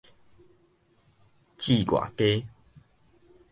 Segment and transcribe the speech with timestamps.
[1.59, 2.43] 接外家